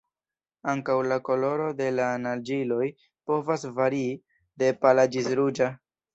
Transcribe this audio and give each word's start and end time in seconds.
Ankaŭ 0.71 0.95
la 1.11 1.17
koloro 1.27 1.67
de 1.81 1.89
la 1.97 2.07
naĝiloj 2.23 2.89
povas 3.33 3.67
varii, 3.77 4.19
de 4.65 4.73
pala 4.83 5.07
ĝis 5.15 5.33
ruĝa. 5.43 5.71